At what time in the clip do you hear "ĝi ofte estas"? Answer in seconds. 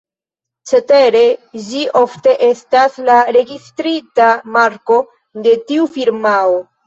1.65-2.97